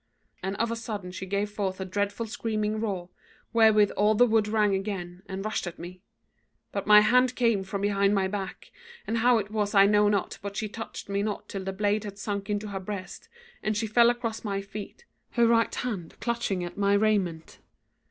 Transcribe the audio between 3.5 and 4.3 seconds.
wherewith all the